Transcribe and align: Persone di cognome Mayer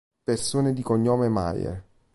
Persone 0.23 0.73
di 0.73 0.81
cognome 0.81 1.29
Mayer 1.29 1.83